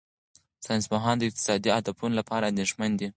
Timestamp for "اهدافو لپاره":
1.77-2.49